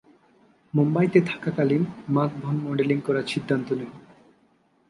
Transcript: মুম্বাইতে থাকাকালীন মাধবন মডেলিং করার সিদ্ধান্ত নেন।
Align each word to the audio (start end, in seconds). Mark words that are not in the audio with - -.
মুম্বাইতে 0.73 1.19
থাকাকালীন 1.21 1.83
মাধবন 2.09 2.55
মডেলিং 2.67 2.97
করার 3.07 3.25
সিদ্ধান্ত 3.27 3.67
নেন। 3.79 3.91